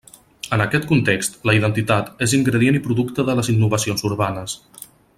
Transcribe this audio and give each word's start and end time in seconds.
En 0.55 0.61
aquest 0.63 0.87
context, 0.91 1.37
la 1.51 1.55
identitat 1.59 2.25
és 2.27 2.33
ingredient 2.39 2.81
i 2.81 2.83
producte 2.89 3.27
de 3.31 3.39
les 3.41 3.53
innovacions 3.57 4.07
urbanes. 4.13 4.61